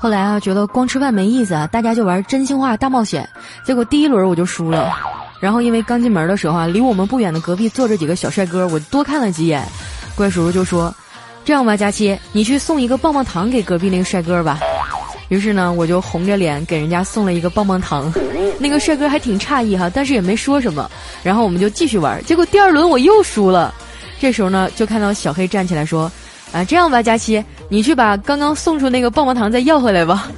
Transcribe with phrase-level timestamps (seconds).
[0.00, 3.28] 后来啊，觉得光吃饭没意思啊，大家就玩真心话大冒险。
[3.64, 4.96] 结果第一轮我就输了，
[5.40, 9.66] 然后因为刚进门的时候啊，离我们不远的隔壁坐着几个小帅哥，我多看了几眼。
[10.14, 10.94] 怪叔叔就说
[11.44, 14.60] ：“这样吧，佳期，你去送一个棒棒糖给隔壁那个帅哥吧。”
[15.30, 18.12] 于是呢，我就红着脸给人家送了一个棒棒糖。
[18.60, 20.88] 那个帅哥还挺诧异哈，但是也没说什么。
[21.24, 23.74] 然后我们就继续玩，结果第二轮我又输了。
[24.20, 26.08] 这时候呢，就看到小黑站起来说。
[26.52, 30.30] 啊，这样吧，佳琪，你去把刚刚送出那个棒棒糖再要回来吧。